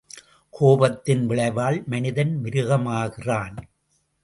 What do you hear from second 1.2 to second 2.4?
விளைவால், மனிதன்